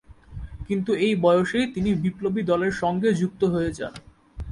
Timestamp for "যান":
3.71-3.93